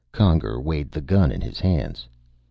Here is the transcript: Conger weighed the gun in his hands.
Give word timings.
Conger 0.11 0.59
weighed 0.59 0.91
the 0.91 0.99
gun 0.99 1.31
in 1.31 1.41
his 1.41 1.59
hands. 1.59 2.07